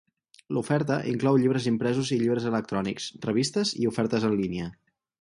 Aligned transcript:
L'oferta 0.55 0.97
inclou 1.11 1.37
llibres 1.43 1.69
impresos 1.73 2.11
i 2.17 2.19
llibres 2.23 2.49
electrònics, 2.55 3.13
revistes 3.31 3.79
i 3.85 3.89
ofertes 3.95 4.31
en 4.33 4.39
línia. 4.45 4.77